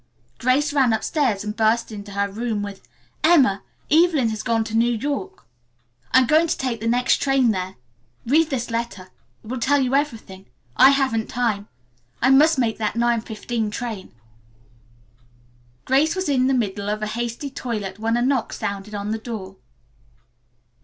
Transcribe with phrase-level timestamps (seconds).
[0.39, 2.81] Grace ran upstairs and burst into her room with,
[3.23, 3.61] "Emma,
[3.91, 5.45] Evelyn has gone to New York!
[6.11, 7.75] I'm going to take the next train there.
[8.25, 9.11] Read this letter.
[9.43, 10.47] It will tell you everything.
[10.75, 11.67] I haven't time.
[12.19, 14.11] I must make that 9.15 train."
[15.85, 19.19] Grace was in the middle of a hasty toilet when a knock sounded on the
[19.19, 19.57] door.